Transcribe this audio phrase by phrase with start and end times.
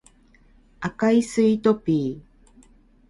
[0.79, 2.63] 赤いスイートピー